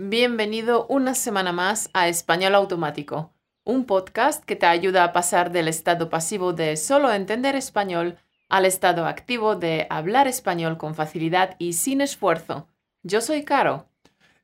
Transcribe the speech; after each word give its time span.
Bienvenido 0.00 0.86
una 0.86 1.16
semana 1.16 1.50
más 1.50 1.90
a 1.92 2.06
Español 2.06 2.54
Automático, 2.54 3.34
un 3.64 3.84
podcast 3.84 4.44
que 4.44 4.54
te 4.54 4.66
ayuda 4.66 5.02
a 5.02 5.12
pasar 5.12 5.50
del 5.50 5.66
estado 5.66 6.08
pasivo 6.08 6.52
de 6.52 6.76
solo 6.76 7.12
entender 7.12 7.56
español 7.56 8.16
al 8.48 8.64
estado 8.64 9.06
activo 9.06 9.56
de 9.56 9.88
hablar 9.90 10.28
español 10.28 10.78
con 10.78 10.94
facilidad 10.94 11.56
y 11.58 11.72
sin 11.72 12.00
esfuerzo. 12.00 12.68
Yo 13.02 13.20
soy 13.20 13.42
Caro. 13.42 13.88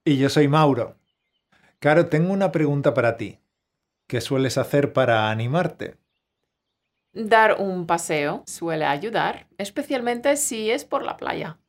Y 0.04 0.18
yo 0.18 0.28
soy 0.28 0.48
Mauro. 0.48 0.96
Caro, 1.78 2.08
tengo 2.08 2.32
una 2.32 2.50
pregunta 2.50 2.92
para 2.92 3.16
ti. 3.16 3.38
¿Qué 4.08 4.20
sueles 4.20 4.58
hacer 4.58 4.92
para 4.92 5.30
animarte? 5.30 5.98
Dar 7.12 7.60
un 7.60 7.86
paseo 7.86 8.42
suele 8.44 8.86
ayudar, 8.86 9.46
especialmente 9.56 10.36
si 10.36 10.72
es 10.72 10.84
por 10.84 11.04
la 11.04 11.16
playa. 11.16 11.60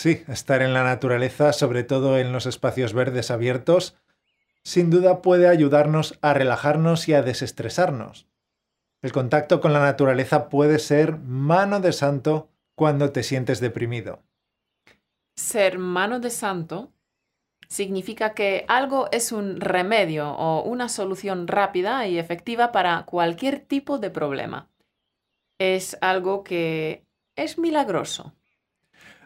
Sí, 0.00 0.24
estar 0.28 0.62
en 0.62 0.72
la 0.72 0.82
naturaleza, 0.82 1.52
sobre 1.52 1.84
todo 1.84 2.16
en 2.16 2.32
los 2.32 2.46
espacios 2.46 2.94
verdes 2.94 3.30
abiertos, 3.30 3.98
sin 4.64 4.88
duda 4.88 5.20
puede 5.20 5.46
ayudarnos 5.46 6.18
a 6.22 6.32
relajarnos 6.32 7.06
y 7.06 7.12
a 7.12 7.20
desestresarnos. 7.20 8.26
El 9.02 9.12
contacto 9.12 9.60
con 9.60 9.74
la 9.74 9.80
naturaleza 9.80 10.48
puede 10.48 10.78
ser 10.78 11.18
mano 11.18 11.80
de 11.80 11.92
santo 11.92 12.48
cuando 12.74 13.12
te 13.12 13.22
sientes 13.22 13.60
deprimido. 13.60 14.22
Ser 15.36 15.78
mano 15.78 16.18
de 16.18 16.30
santo 16.30 16.94
significa 17.68 18.32
que 18.32 18.64
algo 18.68 19.10
es 19.12 19.32
un 19.32 19.60
remedio 19.60 20.30
o 20.30 20.62
una 20.62 20.88
solución 20.88 21.46
rápida 21.46 22.08
y 22.08 22.18
efectiva 22.18 22.72
para 22.72 23.04
cualquier 23.04 23.60
tipo 23.60 23.98
de 23.98 24.08
problema. 24.08 24.70
Es 25.58 25.98
algo 26.00 26.42
que 26.42 27.04
es 27.36 27.58
milagroso. 27.58 28.34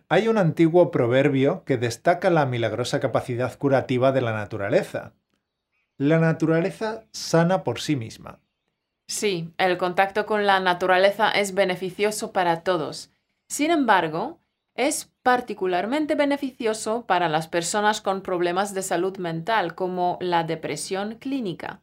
Hay 0.09 0.29
un 0.29 0.39
antiguo 0.39 0.91
proverbio 0.91 1.65
que 1.65 1.79
destaca 1.79 2.29
la 2.31 2.45
milagrosa 2.45 3.01
capacidad 3.01 3.57
curativa 3.57 4.13
de 4.13 4.21
la 4.21 4.33
naturaleza. 4.33 5.15
La 5.97 6.19
naturaleza 6.19 7.05
sana 7.13 7.65
por 7.65 7.81
sí 7.81 7.97
misma. 7.97 8.41
Sí, 9.07 9.53
el 9.59 9.79
contacto 9.79 10.27
con 10.27 10.47
la 10.47 10.61
naturaleza 10.61 11.31
es 11.31 11.55
beneficioso 11.55 12.33
para 12.33 12.63
todos. 12.63 13.13
Sin 13.49 13.71
embargo, 13.71 14.41
es 14.75 15.13
particularmente 15.23 16.15
beneficioso 16.17 17.07
para 17.07 17.29
las 17.29 17.49
personas 17.49 18.01
con 18.01 18.23
problemas 18.23 18.75
de 18.75 18.83
salud 18.83 19.17
mental 19.19 19.75
como 19.75 20.19
la 20.21 20.45
depresión 20.45 21.15
clínica. 21.15 21.81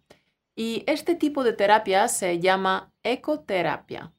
Y 0.55 0.83
este 0.87 1.15
tipo 1.15 1.43
de 1.43 1.53
terapia 1.53 2.07
se 2.07 2.39
llama 2.39 2.91
ecoterapia. 3.03 4.11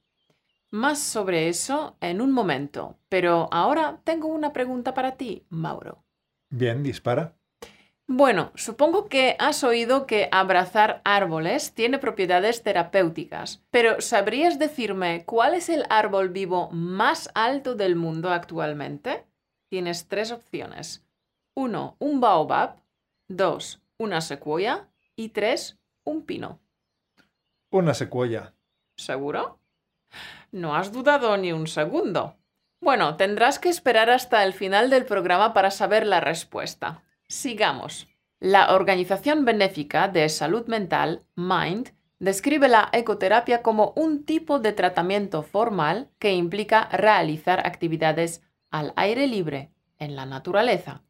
Más 0.72 1.00
sobre 1.00 1.48
eso 1.50 1.98
en 2.00 2.22
un 2.22 2.32
momento, 2.32 2.96
pero 3.10 3.46
ahora 3.52 4.00
tengo 4.04 4.28
una 4.28 4.54
pregunta 4.54 4.94
para 4.94 5.18
ti, 5.18 5.44
Mauro. 5.50 6.02
Bien, 6.48 6.82
dispara. 6.82 7.36
Bueno, 8.06 8.52
supongo 8.54 9.06
que 9.06 9.36
has 9.38 9.64
oído 9.64 10.06
que 10.06 10.30
abrazar 10.32 11.02
árboles 11.04 11.74
tiene 11.74 11.98
propiedades 11.98 12.62
terapéuticas, 12.62 13.62
pero 13.70 14.00
¿sabrías 14.00 14.58
decirme 14.58 15.24
cuál 15.26 15.52
es 15.52 15.68
el 15.68 15.84
árbol 15.90 16.30
vivo 16.30 16.70
más 16.70 17.30
alto 17.34 17.74
del 17.74 17.94
mundo 17.94 18.30
actualmente? 18.30 19.26
Tienes 19.68 20.08
tres 20.08 20.32
opciones. 20.32 21.04
Uno, 21.54 21.96
un 21.98 22.20
baobab. 22.20 22.80
Dos, 23.28 23.82
una 23.98 24.22
secuoya. 24.22 24.88
Y 25.16 25.28
tres, 25.28 25.78
un 26.04 26.22
pino. 26.24 26.60
Una 27.70 27.92
secuoya. 27.92 28.54
¿Seguro? 28.96 29.61
No 30.50 30.76
has 30.76 30.92
dudado 30.92 31.36
ni 31.36 31.52
un 31.52 31.66
segundo. 31.66 32.36
Bueno, 32.80 33.16
tendrás 33.16 33.58
que 33.58 33.68
esperar 33.68 34.10
hasta 34.10 34.44
el 34.44 34.52
final 34.52 34.90
del 34.90 35.04
programa 35.04 35.54
para 35.54 35.70
saber 35.70 36.06
la 36.06 36.20
respuesta. 36.20 37.02
Sigamos. 37.28 38.08
La 38.40 38.74
Organización 38.74 39.44
Benéfica 39.44 40.08
de 40.08 40.28
Salud 40.28 40.66
Mental, 40.66 41.22
MIND, 41.36 41.90
describe 42.18 42.68
la 42.68 42.88
ecoterapia 42.92 43.62
como 43.62 43.92
un 43.96 44.24
tipo 44.24 44.58
de 44.58 44.72
tratamiento 44.72 45.42
formal 45.42 46.10
que 46.18 46.32
implica 46.32 46.88
realizar 46.90 47.66
actividades 47.66 48.42
al 48.70 48.92
aire 48.96 49.26
libre, 49.26 49.70
en 49.98 50.16
la 50.16 50.26
naturaleza. 50.26 51.02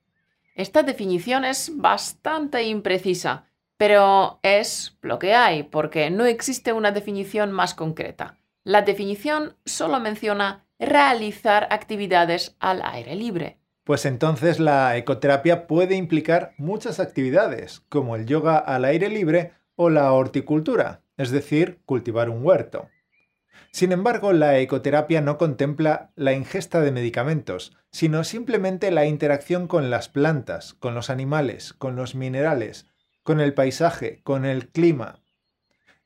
Esta 0.55 0.83
definición 0.83 1.45
es 1.45 1.73
bastante 1.75 2.65
imprecisa, 2.65 3.47
pero 3.79 4.39
es 4.43 4.99
lo 5.01 5.19
que 5.19 5.35
hay, 5.35 5.63
porque 5.63 6.11
no 6.11 6.27
existe 6.27 6.73
una 6.73 6.93
definición 6.93 7.51
más 7.51 7.75
concreta. 7.75 8.37
La 8.65 8.83
definición 8.83 9.57
solo 9.65 9.99
menciona 9.99 10.67
realizar 10.79 11.67
actividades 11.71 12.57
al 12.61 12.83
aire 12.85 13.17
libre. 13.17 13.59
Pues 13.85 14.07
entonces 14.07 14.61
la 14.61 14.97
ecoterapia 14.97 15.67
puede 15.67 15.97
implicar 15.97 16.55
muchas 16.59 17.01
actividades, 17.01 17.81
como 17.89 18.15
el 18.15 18.27
yoga 18.27 18.59
al 18.59 18.85
aire 18.85 19.09
libre 19.09 19.53
o 19.75 19.91
la 19.91 20.13
horticultura, 20.13 21.03
es 21.17 21.33
decir, 21.33 21.81
cultivar 21.85 22.31
un 22.31 22.45
huerto. 22.45 22.89
Sin 23.73 23.91
embargo, 23.91 24.33
la 24.33 24.59
ecoterapia 24.59 25.21
no 25.23 25.39
contempla 25.39 26.13
la 26.15 26.33
ingesta 26.33 26.81
de 26.81 26.93
medicamentos, 26.93 27.77
sino 27.91 28.23
simplemente 28.23 28.91
la 28.91 29.07
interacción 29.07 29.67
con 29.67 29.91
las 29.91 30.09
plantas, 30.09 30.75
con 30.75 30.95
los 30.95 31.11
animales, 31.11 31.73
con 31.73 31.97
los 31.97 32.15
minerales, 32.15 32.87
con 33.23 33.41
el 33.41 33.55
paisaje, 33.55 34.21
con 34.23 34.45
el 34.45 34.69
clima. 34.69 35.22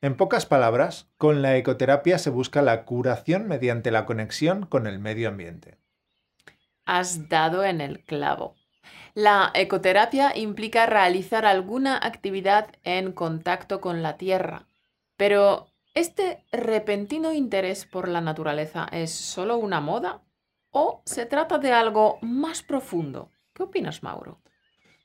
En 0.07 0.17
pocas 0.17 0.47
palabras, 0.47 1.09
con 1.19 1.43
la 1.43 1.57
ecoterapia 1.57 2.19
se 2.19 2.31
busca 2.31 2.63
la 2.63 2.85
curación 2.85 3.49
mediante 3.49 3.91
la 3.91 4.07
conexión 4.07 4.65
con 4.65 4.87
el 4.87 4.99
medio 4.99 5.29
ambiente 5.29 5.79
has 6.87 7.29
dado 7.29 7.65
en 7.65 7.81
el 7.81 8.03
clavo. 8.05 8.55
La 9.15 9.51
ecoterapia 9.55 10.37
implica 10.37 10.87
realizar 10.87 11.45
alguna 11.45 11.99
actividad 11.99 12.69
en 12.85 13.13
contacto 13.13 13.81
con 13.81 14.03
la 14.03 14.17
tierra, 14.17 14.67
pero 15.17 15.67
¿este 15.95 16.45
repentino 16.53 17.33
interés 17.33 17.85
por 17.85 18.09
la 18.09 18.21
naturaleza 18.21 18.87
es 18.93 19.11
solo 19.11 19.57
una 19.59 19.81
moda 19.81 20.23
o 20.71 21.03
se 21.05 21.27
trata 21.27 21.59
de 21.59 21.73
algo 21.73 22.19
más 22.23 22.63
profundo? 22.63 23.31
¿Qué 23.53 23.65
opinas, 23.65 24.03
Mauro? 24.03 24.41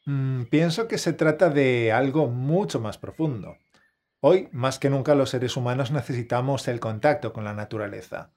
Mm, 0.05 0.43
pienso 0.43 0.87
que 0.87 0.97
se 0.97 1.13
trata 1.13 1.49
de 1.49 1.91
algo 1.91 2.27
mucho 2.27 2.79
más 2.79 2.97
profundo. 2.97 3.57
Hoy, 4.23 4.49
más 4.51 4.77
que 4.77 4.91
nunca, 4.91 5.15
los 5.15 5.31
seres 5.31 5.57
humanos 5.57 5.89
necesitamos 5.89 6.67
el 6.67 6.79
contacto 6.79 7.33
con 7.33 7.43
la 7.43 7.53
naturaleza. 7.53 8.31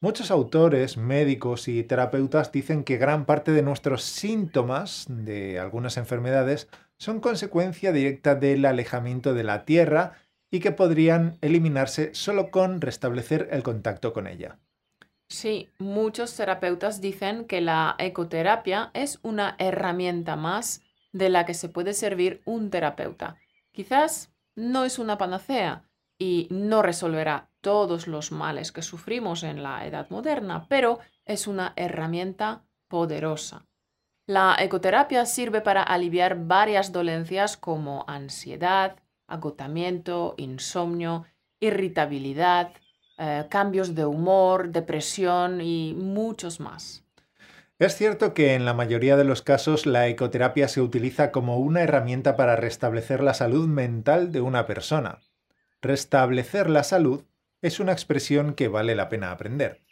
Muchos 0.00 0.30
autores, 0.30 0.96
médicos 0.96 1.68
y 1.68 1.82
terapeutas 1.82 2.50
dicen 2.50 2.82
que 2.82 2.96
gran 2.96 3.26
parte 3.26 3.52
de 3.52 3.60
nuestros 3.60 4.04
síntomas 4.04 5.04
de 5.06 5.58
algunas 5.58 5.98
enfermedades 5.98 6.68
son 6.96 7.20
consecuencia 7.20 7.92
directa 7.92 8.36
del 8.36 8.64
alejamiento 8.64 9.34
de 9.34 9.44
la 9.44 9.66
Tierra 9.66 10.12
y 10.50 10.60
que 10.60 10.72
podrían 10.72 11.36
eliminarse 11.42 12.14
solo 12.14 12.50
con 12.50 12.80
restablecer 12.80 13.48
el 13.50 13.62
contacto 13.62 14.14
con 14.14 14.28
ella. 14.28 14.58
Sí, 15.28 15.68
muchos 15.78 16.34
terapeutas 16.34 17.02
dicen 17.02 17.44
que 17.44 17.60
la 17.60 17.96
ecoterapia 17.98 18.90
es 18.94 19.18
una 19.22 19.56
herramienta 19.58 20.36
más 20.36 20.80
de 21.12 21.28
la 21.28 21.44
que 21.44 21.52
se 21.52 21.68
puede 21.68 21.92
servir 21.92 22.40
un 22.46 22.70
terapeuta. 22.70 23.36
Quizás 23.72 24.32
no 24.58 24.84
es 24.84 24.98
una 24.98 25.16
panacea 25.18 25.84
y 26.18 26.48
no 26.50 26.82
resolverá 26.82 27.48
todos 27.60 28.08
los 28.08 28.32
males 28.32 28.72
que 28.72 28.82
sufrimos 28.82 29.44
en 29.44 29.62
la 29.62 29.86
edad 29.86 30.10
moderna, 30.10 30.66
pero 30.68 30.98
es 31.24 31.46
una 31.46 31.72
herramienta 31.76 32.64
poderosa. 32.88 33.66
La 34.26 34.56
ecoterapia 34.58 35.24
sirve 35.26 35.60
para 35.60 35.82
aliviar 35.82 36.46
varias 36.46 36.92
dolencias 36.92 37.56
como 37.56 38.04
ansiedad, 38.08 38.96
agotamiento, 39.28 40.34
insomnio, 40.36 41.24
irritabilidad, 41.60 42.72
eh, 43.16 43.46
cambios 43.48 43.94
de 43.94 44.06
humor, 44.06 44.70
depresión 44.70 45.60
y 45.60 45.94
muchos 45.94 46.58
más. 46.58 47.04
Es 47.78 47.94
cierto 47.96 48.34
que 48.34 48.54
en 48.54 48.64
la 48.64 48.74
mayoría 48.74 49.16
de 49.16 49.22
los 49.22 49.42
casos 49.42 49.86
la 49.86 50.08
ecoterapia 50.08 50.66
se 50.66 50.80
utiliza 50.80 51.30
como 51.30 51.58
una 51.58 51.82
herramienta 51.82 52.34
para 52.34 52.56
restablecer 52.56 53.22
la 53.22 53.34
salud 53.34 53.68
mental 53.68 54.32
de 54.32 54.40
una 54.40 54.66
persona. 54.66 55.20
Restablecer 55.80 56.68
la 56.68 56.82
salud 56.82 57.24
es 57.62 57.78
una 57.78 57.92
expresión 57.92 58.54
que 58.54 58.66
vale 58.66 58.96
la 58.96 59.08
pena 59.08 59.30
aprender. 59.30 59.84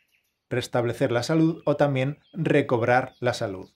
Restablecer 0.50 1.12
la 1.12 1.22
salud 1.22 1.62
o 1.64 1.76
también 1.76 2.18
recobrar 2.32 3.14
la 3.20 3.34
salud. 3.34 3.70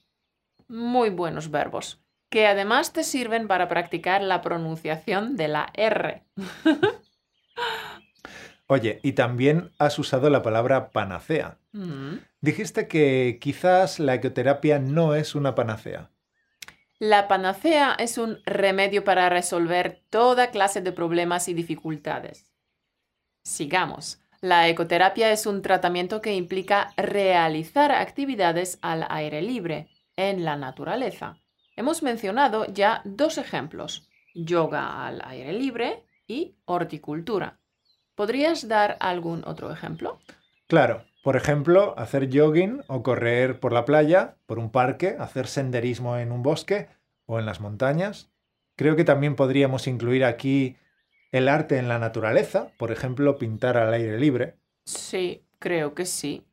Muy 0.67 1.09
buenos 1.09 1.49
verbos, 1.49 2.03
que 2.29 2.47
además 2.47 2.91
te 2.91 3.05
sirven 3.05 3.47
para 3.47 3.69
practicar 3.69 4.21
la 4.21 4.41
pronunciación 4.41 5.37
de 5.37 5.47
la 5.47 5.71
R. 5.73 6.25
Oye, 8.71 9.01
y 9.03 9.11
también 9.11 9.73
has 9.79 9.99
usado 9.99 10.29
la 10.29 10.43
palabra 10.43 10.91
panacea. 10.91 11.57
Mm. 11.73 12.19
Dijiste 12.39 12.87
que 12.87 13.37
quizás 13.41 13.99
la 13.99 14.15
ecoterapia 14.15 14.79
no 14.79 15.13
es 15.13 15.35
una 15.35 15.55
panacea. 15.55 16.09
La 16.97 17.27
panacea 17.27 17.97
es 17.99 18.17
un 18.17 18.39
remedio 18.45 19.03
para 19.03 19.27
resolver 19.27 20.03
toda 20.09 20.51
clase 20.51 20.79
de 20.79 20.93
problemas 20.93 21.49
y 21.49 21.53
dificultades. 21.53 22.49
Sigamos. 23.43 24.21
La 24.39 24.69
ecoterapia 24.69 25.33
es 25.33 25.45
un 25.45 25.61
tratamiento 25.61 26.21
que 26.21 26.33
implica 26.33 26.93
realizar 26.95 27.91
actividades 27.91 28.79
al 28.81 29.05
aire 29.09 29.41
libre, 29.41 29.89
en 30.15 30.45
la 30.45 30.55
naturaleza. 30.55 31.35
Hemos 31.75 32.03
mencionado 32.03 32.65
ya 32.67 33.01
dos 33.03 33.37
ejemplos, 33.37 34.07
yoga 34.33 35.05
al 35.05 35.21
aire 35.25 35.51
libre 35.51 36.05
y 36.25 36.55
horticultura. 36.63 37.60
¿Podrías 38.21 38.67
dar 38.67 38.97
algún 38.99 39.41
otro 39.47 39.71
ejemplo? 39.71 40.19
Claro, 40.67 41.05
por 41.23 41.35
ejemplo, 41.35 41.97
hacer 41.97 42.29
jogging 42.31 42.83
o 42.85 43.01
correr 43.01 43.59
por 43.59 43.73
la 43.73 43.83
playa, 43.83 44.35
por 44.45 44.59
un 44.59 44.71
parque, 44.71 45.15
hacer 45.17 45.47
senderismo 45.47 46.15
en 46.17 46.31
un 46.31 46.43
bosque 46.43 46.87
o 47.25 47.39
en 47.39 47.47
las 47.47 47.61
montañas. 47.61 48.29
Creo 48.75 48.95
que 48.95 49.05
también 49.05 49.35
podríamos 49.35 49.87
incluir 49.87 50.23
aquí 50.23 50.75
el 51.31 51.47
arte 51.47 51.79
en 51.79 51.87
la 51.87 51.97
naturaleza, 51.97 52.67
por 52.77 52.91
ejemplo, 52.91 53.39
pintar 53.39 53.75
al 53.75 53.91
aire 53.91 54.19
libre. 54.19 54.53
Sí, 54.85 55.43
creo 55.57 55.95
que 55.95 56.05
sí. 56.05 56.45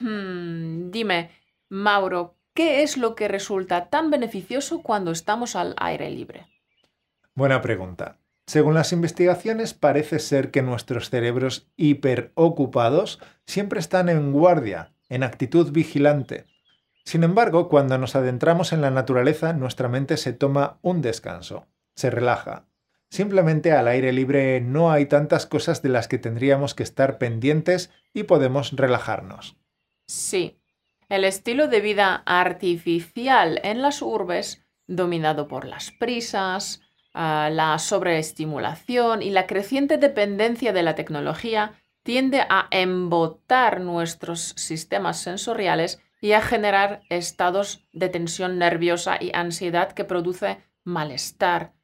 Hmm, 0.00 0.90
dime, 0.90 1.30
Mauro, 1.70 2.36
¿qué 2.52 2.82
es 2.82 2.98
lo 2.98 3.14
que 3.14 3.26
resulta 3.26 3.88
tan 3.88 4.10
beneficioso 4.10 4.82
cuando 4.82 5.12
estamos 5.12 5.56
al 5.56 5.74
aire 5.78 6.10
libre? 6.10 6.46
Buena 7.34 7.62
pregunta. 7.62 8.17
Según 8.48 8.72
las 8.72 8.94
investigaciones, 8.94 9.74
parece 9.74 10.18
ser 10.18 10.50
que 10.50 10.62
nuestros 10.62 11.10
cerebros 11.10 11.68
hiperocupados 11.76 13.20
siempre 13.46 13.78
están 13.78 14.08
en 14.08 14.32
guardia, 14.32 14.94
en 15.10 15.22
actitud 15.22 15.70
vigilante. 15.70 16.46
Sin 17.04 17.24
embargo, 17.24 17.68
cuando 17.68 17.98
nos 17.98 18.16
adentramos 18.16 18.72
en 18.72 18.80
la 18.80 18.90
naturaleza, 18.90 19.52
nuestra 19.52 19.90
mente 19.90 20.16
se 20.16 20.32
toma 20.32 20.78
un 20.80 21.02
descanso, 21.02 21.66
se 21.94 22.08
relaja. 22.08 22.64
Simplemente 23.10 23.72
al 23.72 23.86
aire 23.86 24.14
libre 24.14 24.62
no 24.62 24.90
hay 24.90 25.04
tantas 25.04 25.44
cosas 25.44 25.82
de 25.82 25.90
las 25.90 26.08
que 26.08 26.16
tendríamos 26.16 26.74
que 26.74 26.84
estar 26.84 27.18
pendientes 27.18 27.90
y 28.14 28.22
podemos 28.22 28.72
relajarnos. 28.72 29.58
Sí, 30.06 30.58
el 31.10 31.24
estilo 31.24 31.68
de 31.68 31.82
vida 31.82 32.22
artificial 32.24 33.60
en 33.62 33.82
las 33.82 34.00
urbes, 34.00 34.64
dominado 34.86 35.48
por 35.48 35.66
las 35.66 35.90
prisas, 35.90 36.80
Ah, 37.14 37.50
la 37.52 37.78
sobreestimulación 37.78 39.22
y 39.22 39.30
la 39.30 39.46
creciente 39.46 39.96
dependencia 39.98 40.72
de 40.72 40.82
la 40.82 40.94
tecnología 40.94 41.72
tiende 42.02 42.42
a 42.48 42.68
embotar 42.70 43.80
nuestros 43.80 44.54
sistemas 44.56 45.20
sensoriales 45.20 46.00
y 46.20 46.32
a 46.32 46.42
generar 46.42 47.02
estados 47.10 47.86
de 47.92 48.08
tensión 48.08 48.58
nerviosa 48.58 49.18
y 49.20 49.30
ansiedad 49.34 49.92
que 49.92 50.04
produce 50.04 50.58
malestar, 50.84 51.74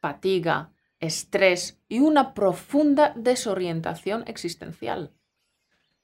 fatiga, 0.00 0.72
estrés 1.00 1.80
y 1.88 2.00
una 2.00 2.34
profunda 2.34 3.12
desorientación 3.16 4.24
existencial. 4.26 5.12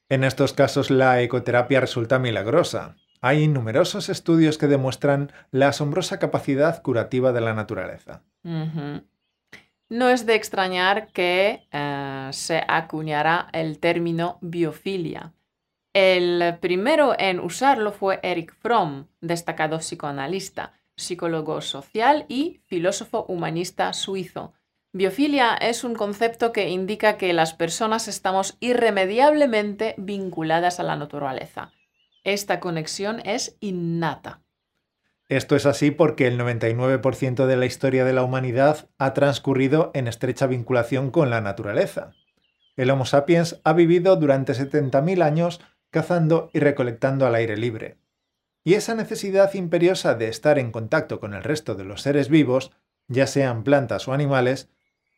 En 0.08 0.24
estos 0.24 0.52
casos 0.52 0.90
la 0.90 1.20
ecoterapia 1.20 1.80
resulta 1.80 2.18
milagrosa. 2.18 2.96
Hay 3.26 3.48
numerosos 3.48 4.10
estudios 4.10 4.58
que 4.58 4.66
demuestran 4.66 5.32
la 5.50 5.68
asombrosa 5.68 6.18
capacidad 6.18 6.82
curativa 6.82 7.32
de 7.32 7.40
la 7.40 7.54
naturaleza. 7.54 8.22
No 8.42 10.10
es 10.10 10.26
de 10.26 10.34
extrañar 10.34 11.10
que 11.10 11.66
eh, 11.72 12.28
se 12.32 12.62
acuñara 12.68 13.48
el 13.54 13.78
término 13.78 14.36
biofilia. 14.42 15.32
El 15.94 16.58
primero 16.60 17.18
en 17.18 17.40
usarlo 17.40 17.92
fue 17.92 18.20
Eric 18.22 18.54
Fromm, 18.60 19.06
destacado 19.22 19.78
psicoanalista, 19.78 20.74
psicólogo 20.94 21.62
social 21.62 22.26
y 22.28 22.60
filósofo 22.66 23.24
humanista 23.26 23.94
suizo. 23.94 24.52
Biofilia 24.92 25.54
es 25.54 25.82
un 25.82 25.94
concepto 25.94 26.52
que 26.52 26.68
indica 26.68 27.16
que 27.16 27.32
las 27.32 27.54
personas 27.54 28.06
estamos 28.06 28.58
irremediablemente 28.60 29.94
vinculadas 29.96 30.78
a 30.78 30.82
la 30.82 30.96
naturaleza 30.96 31.72
esta 32.24 32.58
conexión 32.58 33.20
es 33.24 33.56
innata. 33.60 34.42
Esto 35.28 35.56
es 35.56 35.66
así 35.66 35.90
porque 35.90 36.26
el 36.26 36.38
99% 36.38 37.46
de 37.46 37.56
la 37.56 37.66
historia 37.66 38.04
de 38.04 38.12
la 38.12 38.24
humanidad 38.24 38.90
ha 38.98 39.14
transcurrido 39.14 39.90
en 39.94 40.08
estrecha 40.08 40.46
vinculación 40.46 41.10
con 41.10 41.30
la 41.30 41.40
naturaleza. 41.40 42.12
El 42.76 42.90
Homo 42.90 43.06
sapiens 43.06 43.60
ha 43.64 43.72
vivido 43.72 44.16
durante 44.16 44.52
70.000 44.52 45.22
años 45.22 45.60
cazando 45.90 46.50
y 46.52 46.58
recolectando 46.58 47.26
al 47.26 47.36
aire 47.36 47.56
libre. 47.56 47.98
Y 48.64 48.74
esa 48.74 48.94
necesidad 48.94 49.52
imperiosa 49.54 50.14
de 50.14 50.28
estar 50.28 50.58
en 50.58 50.72
contacto 50.72 51.20
con 51.20 51.34
el 51.34 51.44
resto 51.44 51.74
de 51.74 51.84
los 51.84 52.02
seres 52.02 52.28
vivos, 52.28 52.72
ya 53.06 53.26
sean 53.26 53.62
plantas 53.62 54.08
o 54.08 54.12
animales, 54.12 54.70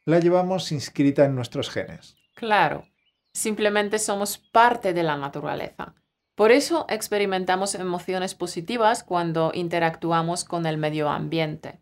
la 0.05 0.19
llevamos 0.19 0.71
inscrita 0.73 1.25
en 1.25 1.35
nuestros 1.35 1.71
genes. 1.71 2.17
Claro, 2.35 2.85
simplemente 3.33 3.99
somos 3.99 4.39
parte 4.39 4.93
de 4.93 5.03
la 5.03 5.17
naturaleza. 5.17 5.95
Por 6.37 6.53
eso 6.53 6.85
experimentamos 6.91 7.75
emociones 7.75 8.35
positivas 8.35 9.03
cuando 9.03 9.53
interactuamos 9.55 10.45
con 10.45 10.67
el 10.67 10.77
medio 10.77 11.09
ambiente. 11.09 11.81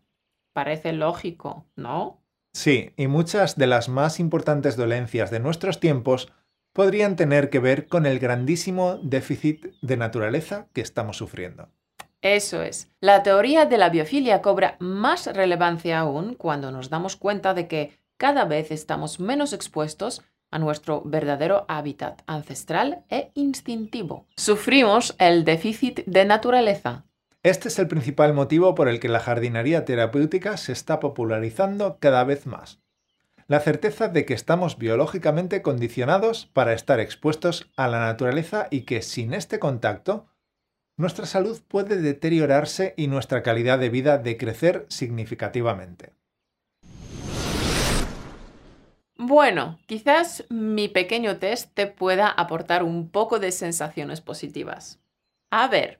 Parece 0.53 0.93
lógico, 0.93 1.65
¿no? 1.75 2.21
Sí, 2.53 2.93
y 2.95 3.07
muchas 3.07 3.57
de 3.57 3.67
las 3.67 3.89
más 3.89 4.17
importantes 4.17 4.77
dolencias 4.77 5.29
de 5.29 5.41
nuestros 5.41 5.81
tiempos 5.81 6.31
podrían 6.71 7.17
tener 7.17 7.49
que 7.49 7.59
ver 7.59 7.87
con 7.87 8.05
el 8.05 8.17
grandísimo 8.17 8.95
déficit 9.03 9.73
de 9.81 9.97
naturaleza 9.97 10.67
que 10.71 10.79
estamos 10.79 11.17
sufriendo. 11.17 11.67
Eso 12.21 12.61
es. 12.61 12.89
La 13.01 13.23
teoría 13.23 13.65
de 13.65 13.77
la 13.77 13.89
biofilia 13.89 14.41
cobra 14.41 14.77
más 14.79 15.27
relevancia 15.27 15.99
aún 15.99 16.33
cuando 16.33 16.71
nos 16.71 16.89
damos 16.89 17.17
cuenta 17.17 17.53
de 17.53 17.67
que 17.67 17.99
cada 18.15 18.45
vez 18.45 18.71
estamos 18.71 19.19
menos 19.19 19.51
expuestos 19.51 20.23
a 20.55 20.59
nuestro 20.59 21.01
verdadero 21.03 21.65
hábitat 21.67 22.21
ancestral 22.27 23.03
e 23.09 23.29
instintivo. 23.33 24.25
Sufrimos 24.37 25.13
el 25.19 25.43
déficit 25.43 26.05
de 26.05 26.23
naturaleza. 26.23 27.03
Este 27.43 27.67
es 27.67 27.77
el 27.77 27.89
principal 27.89 28.33
motivo 28.33 28.73
por 28.73 28.87
el 28.87 29.01
que 29.01 29.09
la 29.09 29.19
jardinería 29.19 29.83
terapéutica 29.83 30.55
se 30.55 30.71
está 30.71 31.01
popularizando 31.01 31.97
cada 31.99 32.23
vez 32.23 32.47
más. 32.47 32.79
La 33.47 33.59
certeza 33.59 34.07
de 34.07 34.25
que 34.25 34.33
estamos 34.33 34.77
biológicamente 34.77 35.61
condicionados 35.61 36.45
para 36.53 36.71
estar 36.71 37.01
expuestos 37.01 37.69
a 37.75 37.89
la 37.89 37.99
naturaleza 37.99 38.67
y 38.71 38.81
que 38.81 39.01
sin 39.01 39.33
este 39.33 39.59
contacto, 39.59 40.25
nuestra 40.95 41.25
salud 41.25 41.61
puede 41.67 41.97
deteriorarse 41.97 42.93
y 42.95 43.07
nuestra 43.07 43.43
calidad 43.43 43.77
de 43.77 43.89
vida 43.89 44.19
decrecer 44.19 44.85
significativamente. 44.87 46.13
Bueno, 49.17 49.79
quizás 49.85 50.43
mi 50.49 50.89
pequeño 50.89 51.37
test 51.37 51.73
te 51.73 51.87
pueda 51.87 52.27
aportar 52.27 52.83
un 52.83 53.09
poco 53.09 53.39
de 53.39 53.51
sensaciones 53.51 54.19
positivas. 54.19 54.99
A 55.49 55.67
ver, 55.67 55.99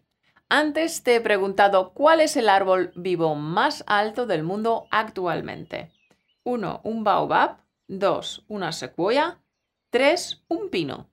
antes 0.50 1.02
te 1.02 1.16
he 1.16 1.22
preguntado 1.22 1.94
cuál 1.94 2.20
es 2.20 2.36
el 2.36 2.50
árbol 2.50 2.92
vivo 2.96 3.36
más 3.36 3.84
alto 3.88 4.26
del 4.26 4.44
mundo 4.44 4.88
actualmente. 4.92 5.92
1. 6.44 6.82
Un 6.84 7.04
baobab. 7.04 7.58
2. 7.88 8.46
Una 8.50 8.72
secuoya. 8.72 9.40
3. 9.92 10.44
Un 10.50 10.70
pino. 10.70 11.10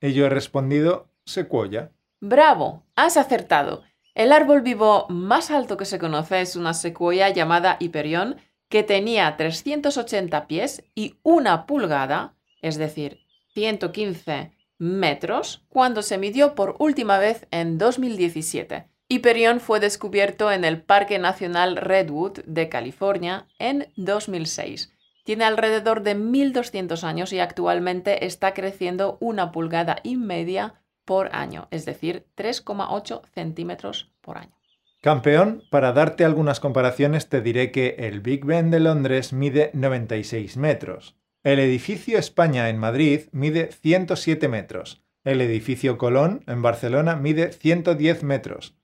Y 0.00 0.12
yo 0.12 0.26
he 0.26 0.28
respondido 0.28 1.08
secuoya. 1.24 1.90
Bravo, 2.20 2.84
has 2.96 3.16
acertado. 3.16 3.82
El 4.14 4.32
árbol 4.32 4.60
vivo 4.60 5.06
más 5.08 5.50
alto 5.50 5.76
que 5.76 5.84
se 5.84 5.98
conoce 5.98 6.40
es 6.40 6.54
una 6.54 6.74
secuoya 6.74 7.30
llamada 7.30 7.76
Hiperión 7.80 8.36
que 8.70 8.84
tenía 8.84 9.36
380 9.36 10.46
pies 10.46 10.84
y 10.94 11.16
una 11.22 11.66
pulgada, 11.66 12.36
es 12.62 12.78
decir, 12.78 13.18
115 13.52 14.52
metros, 14.78 15.66
cuando 15.68 16.02
se 16.02 16.16
midió 16.16 16.54
por 16.54 16.76
última 16.78 17.18
vez 17.18 17.46
en 17.50 17.76
2017. 17.78 18.86
Hyperion 19.08 19.58
fue 19.58 19.80
descubierto 19.80 20.52
en 20.52 20.64
el 20.64 20.80
Parque 20.80 21.18
Nacional 21.18 21.76
Redwood 21.76 22.44
de 22.46 22.68
California 22.68 23.48
en 23.58 23.92
2006. 23.96 24.92
Tiene 25.24 25.44
alrededor 25.44 26.02
de 26.02 26.16
1.200 26.16 27.02
años 27.02 27.32
y 27.32 27.40
actualmente 27.40 28.24
está 28.24 28.54
creciendo 28.54 29.18
una 29.20 29.50
pulgada 29.50 29.96
y 30.04 30.16
media 30.16 30.80
por 31.04 31.34
año, 31.34 31.66
es 31.72 31.84
decir, 31.86 32.24
3,8 32.36 33.22
centímetros 33.34 34.12
por 34.20 34.38
año. 34.38 34.59
Campeón, 35.00 35.64
para 35.70 35.94
darte 35.94 36.26
algunas 36.26 36.60
comparaciones 36.60 37.30
te 37.30 37.40
diré 37.40 37.72
que 37.72 37.96
el 38.00 38.20
Big 38.20 38.44
Ben 38.44 38.70
de 38.70 38.80
Londres 38.80 39.32
mide 39.32 39.70
96 39.72 40.58
metros. 40.58 41.16
El 41.42 41.58
edificio 41.58 42.18
España 42.18 42.68
en 42.68 42.76
Madrid 42.76 43.22
mide 43.32 43.72
107 43.72 44.46
metros. 44.48 45.02
El 45.24 45.40
edificio 45.40 45.96
Colón 45.96 46.44
en 46.46 46.60
Barcelona 46.60 47.16
mide 47.16 47.50
110 47.52 48.24
metros. 48.24 48.76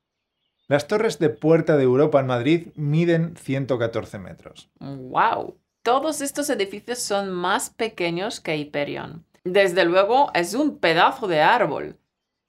Las 0.68 0.88
torres 0.88 1.18
de 1.18 1.28
Puerta 1.28 1.76
de 1.76 1.82
Europa 1.82 2.18
en 2.20 2.26
Madrid 2.26 2.68
miden 2.76 3.36
114 3.36 4.18
metros. 4.18 4.70
¡Wow! 4.80 5.58
Todos 5.82 6.22
estos 6.22 6.48
edificios 6.48 6.98
son 6.98 7.30
más 7.30 7.68
pequeños 7.68 8.40
que 8.40 8.56
Hyperion. 8.56 9.26
Desde 9.44 9.84
luego 9.84 10.30
es 10.32 10.54
un 10.54 10.78
pedazo 10.78 11.28
de 11.28 11.42
árbol. 11.42 11.98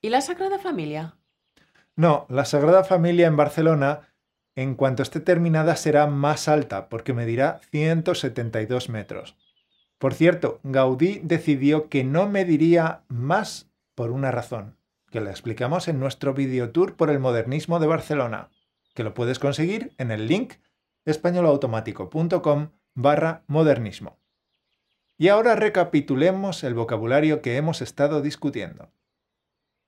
¿Y 0.01 0.07
la 0.07 0.21
Sagrada 0.21 0.57
Familia? 0.57 1.16
No, 1.97 2.27
la 2.29 2.45
Sagrada 2.45 2.83
Familia 2.83 3.25
en 3.25 3.35
Barcelona, 3.35 4.13
en 4.55 4.75
cuanto 4.75 5.01
esté 5.01 5.19
terminada, 5.19 5.75
será 5.75 6.05
más 6.05 6.47
alta, 6.47 6.89
porque 6.89 7.11
medirá 7.13 7.59
172 7.71 8.87
metros. 8.89 9.35
Por 9.97 10.13
cierto, 10.13 10.59
Gaudí 10.61 11.19
decidió 11.23 11.89
que 11.89 12.03
no 12.03 12.29
mediría 12.29 13.01
más 13.07 13.71
por 13.95 14.11
una 14.11 14.29
razón, 14.29 14.77
que 15.09 15.21
la 15.21 15.31
explicamos 15.31 15.87
en 15.87 15.99
nuestro 15.99 16.35
videotour 16.35 16.95
por 16.95 17.09
el 17.09 17.17
modernismo 17.19 17.79
de 17.79 17.87
Barcelona. 17.87 18.49
que 18.93 19.03
lo 19.03 19.13
puedes 19.13 19.37
conseguir 19.37 19.93
en 19.99 20.09
el 20.09 20.27
link 20.27 20.55
españolautomático.com 21.05 22.69
barra 22.95 23.43
modernismo. 23.45 24.17
Y 25.19 25.27
ahora 25.27 25.55
recapitulemos 25.55 26.63
el 26.63 26.73
vocabulario 26.73 27.43
que 27.43 27.57
hemos 27.57 27.83
estado 27.83 28.23
discutiendo. 28.23 28.89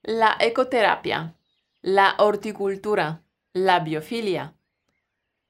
La 0.03 0.37
ecoterapia, 0.39 1.38
la 1.81 2.15
horticultura, 2.17 3.21
la 3.53 3.79
biofilia, 3.79 4.53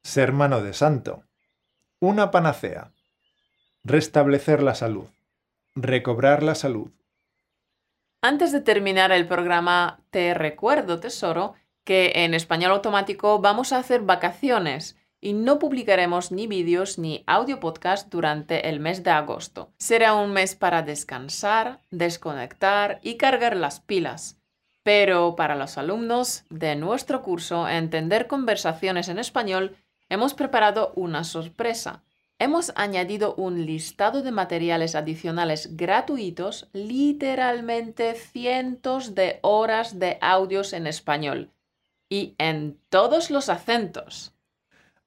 Ser 0.04 0.32
mano 0.32 0.62
de 0.62 0.74
santo. 0.74 1.24
Una 2.00 2.32
panacea. 2.32 2.92
Restablecer 3.84 4.64
la 4.64 4.74
salud. 4.74 5.08
Recobrar 5.76 6.42
la 6.42 6.56
salud. 6.56 6.92
Antes 8.22 8.52
de 8.52 8.62
terminar 8.62 9.12
el 9.12 9.28
programa, 9.28 10.00
te 10.10 10.34
recuerdo, 10.34 11.00
tesoro, 11.00 11.54
que 11.84 12.12
en 12.16 12.34
español 12.34 12.72
automático 12.72 13.40
vamos 13.40 13.74
a 13.74 13.78
hacer 13.78 14.02
vacaciones 14.02 14.98
y 15.22 15.34
no 15.34 15.60
publicaremos 15.60 16.32
ni 16.32 16.48
vídeos 16.48 16.98
ni 16.98 17.24
audio 17.28 17.60
podcast 17.60 18.10
durante 18.10 18.70
el 18.70 18.80
mes 18.80 19.04
de 19.04 19.12
agosto. 19.12 19.74
Será 19.78 20.16
un 20.16 20.32
mes 20.32 20.56
para 20.56 20.82
descansar, 20.82 21.82
desconectar 21.92 23.00
y 23.04 23.18
cargar 23.18 23.56
las 23.56 23.82
pilas. 23.82 24.39
Pero 24.84 25.36
para 25.36 25.56
los 25.56 25.78
alumnos 25.78 26.46
de 26.50 26.76
nuestro 26.76 27.22
curso 27.22 27.68
Entender 27.68 28.28
conversaciones 28.28 29.10
en 29.10 29.20
español, 29.20 29.76
hemos 30.10 30.34
preparado 30.34 30.94
una 30.96 31.24
sorpresa. 31.24 32.04
Hemos 32.42 32.72
añadido 32.76 33.36
un 33.36 33.66
listado 33.66 34.22
de 34.22 34.32
materiales 34.32 34.96
adicionales 34.96 35.76
gratuitos, 35.76 36.70
literalmente 36.72 38.14
cientos 38.14 39.14
de 39.14 39.40
horas 39.42 40.00
de 40.00 40.18
audios 40.22 40.72
en 40.72 40.88
español 40.88 41.52
y 42.08 42.36
en 42.38 42.80
todos 42.90 43.30
los 43.30 43.50
acentos. 43.50 44.34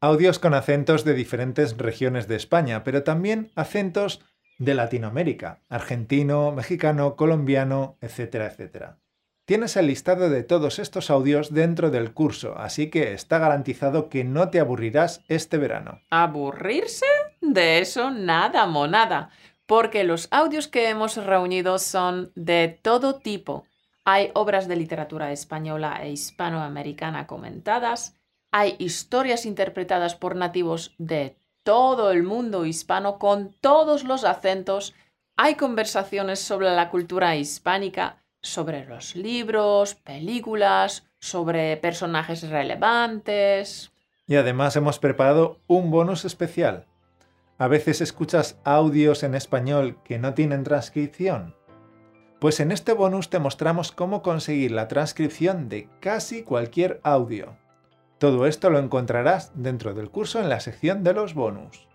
Audios 0.01 0.39
con 0.39 0.53
acentos 0.53 1.05
de 1.05 1.15
diferentes 1.15 1.77
regiones 1.79 2.29
de 2.29 2.37
España, 2.37 2.85
pero 2.85 3.03
también 3.03 3.51
acentos 3.55 4.21
de 4.59 4.75
Latinoamérica, 4.75 5.63
argentino, 5.69 6.53
mexicano, 6.53 7.17
colombiano, 7.17 7.97
etcétera, 8.01 8.47
etcétera. 8.47 9.02
Tienes 9.45 9.77
el 9.77 9.89
listado 9.89 10.31
de 10.31 10.45
todos 10.45 10.79
estos 10.79 11.11
audios 11.11 11.53
dentro 11.53 11.91
del 11.91 12.15
curso, 12.15 12.57
así 12.57 12.91
que 12.91 13.13
está 13.13 13.39
garantizado 13.39 14.09
que 14.09 14.23
no 14.23 14.51
te 14.51 14.61
aburrirás 14.61 15.25
este 15.27 15.59
verano. 15.59 16.01
¿Aburrirse? 16.11 17.07
De 17.41 17.81
eso 17.81 18.13
nada, 18.13 18.67
monada, 18.67 19.31
porque 19.67 20.05
los 20.05 20.29
audios 20.31 20.69
que 20.69 20.89
hemos 20.89 21.17
reunido 21.17 21.81
son 21.81 22.31
de 22.37 22.79
todo 22.83 23.17
tipo. 23.17 23.65
Hay 24.05 24.31
obras 24.35 24.69
de 24.69 24.77
literatura 24.77 25.33
española 25.33 25.99
e 26.03 26.13
hispanoamericana 26.13 27.27
comentadas, 27.27 28.17
hay 28.53 28.77
historias 28.79 29.45
interpretadas 29.45 30.15
por 30.15 30.37
nativos 30.37 30.95
de 30.99 31.37
todo 31.65 32.13
el 32.13 32.23
mundo 32.23 32.65
hispano 32.65 33.19
con 33.19 33.55
todos 33.61 34.05
los 34.05 34.25
acentos, 34.25 34.95
hay 35.37 35.57
conversaciones 35.57 36.39
sobre 36.39 36.71
la 36.71 36.91
cultura 36.91 37.35
hispánica, 37.35 38.22
sobre 38.43 38.85
los 38.85 39.17
libros, 39.17 39.95
películas, 39.95 41.07
sobre 41.19 41.77
personajes 41.77 42.49
relevantes. 42.49 43.93
Y 44.27 44.37
además 44.37 44.77
hemos 44.77 44.99
preparado 44.99 45.61
un 45.67 45.91
bonus 45.91 46.25
especial. 46.25 46.87
A 47.59 47.69
veces 47.69 48.01
escuchas 48.01 48.59
audios 48.65 49.23
en 49.23 49.35
español 49.35 49.99
que 50.05 50.19
no 50.19 50.35
tienen 50.35 50.65
transcripción. 50.65 51.55
Pues 52.41 52.59
en 52.59 52.73
este 52.73 52.93
bonus 52.93 53.31
te 53.31 53.39
mostramos 53.39 53.93
cómo 53.93 54.21
conseguir 54.23 54.73
la 54.73 54.89
transcripción 54.89 55.69
de 55.69 55.89
casi 56.01 56.43
cualquier 56.43 57.01
audio. 57.05 57.57
Todo 58.19 58.47
esto 58.47 58.69
lo 58.69 58.81
encontrarás 58.81 59.53
dentro 59.55 59.95
del 59.95 60.11
curso 60.11 60.41
en 60.41 60.49
la 60.49 60.59
sección 60.59 61.05
de 61.05 61.15
los 61.15 61.35
bonus. 61.35 61.89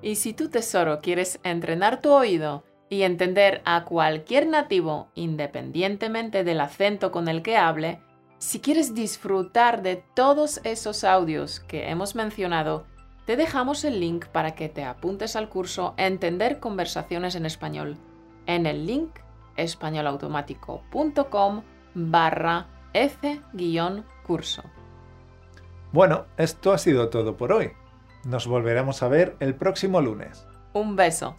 Y 0.00 0.16
si 0.16 0.32
tu 0.32 0.48
tesoro 0.48 1.00
quieres 1.00 1.40
entrenar 1.44 2.00
tu 2.00 2.10
oído 2.10 2.64
y 2.92 3.02
entender 3.04 3.62
a 3.64 3.84
cualquier 3.84 4.46
nativo 4.46 5.08
independientemente 5.14 6.44
del 6.44 6.60
acento 6.60 7.10
con 7.10 7.26
el 7.26 7.40
que 7.40 7.56
hable, 7.56 8.02
si 8.36 8.60
quieres 8.60 8.94
disfrutar 8.94 9.80
de 9.80 10.04
todos 10.14 10.60
esos 10.64 11.02
audios 11.02 11.60
que 11.60 11.88
hemos 11.88 12.14
mencionado, 12.14 12.84
te 13.24 13.36
dejamos 13.36 13.84
el 13.84 13.98
link 13.98 14.26
para 14.26 14.54
que 14.54 14.68
te 14.68 14.84
apuntes 14.84 15.36
al 15.36 15.48
curso 15.48 15.94
Entender 15.96 16.60
conversaciones 16.60 17.34
en 17.34 17.46
español 17.46 17.96
en 18.44 18.66
el 18.66 18.84
link 18.84 19.20
españolautomático.com 19.56 21.62
barra 21.94 22.66
F-curso. 22.92 24.64
Bueno, 25.92 26.26
esto 26.36 26.72
ha 26.72 26.78
sido 26.78 27.08
todo 27.08 27.38
por 27.38 27.52
hoy. 27.52 27.70
Nos 28.26 28.46
volveremos 28.46 29.02
a 29.02 29.08
ver 29.08 29.34
el 29.40 29.54
próximo 29.54 30.02
lunes. 30.02 30.46
Un 30.74 30.94
beso. 30.94 31.38